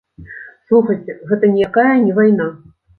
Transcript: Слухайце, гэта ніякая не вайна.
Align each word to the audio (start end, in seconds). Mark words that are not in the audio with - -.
Слухайце, 0.71 1.17
гэта 1.29 1.53
ніякая 1.55 1.95
не 2.05 2.13
вайна. 2.21 2.53